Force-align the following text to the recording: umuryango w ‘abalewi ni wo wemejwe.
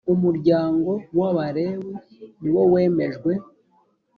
umuryango 0.13 0.91
w 1.17 1.19
‘abalewi 1.29 1.91
ni 2.41 2.49
wo 2.53 2.63
wemejwe. 2.73 3.31